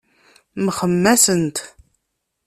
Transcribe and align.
Mxemmasent. 0.65 1.57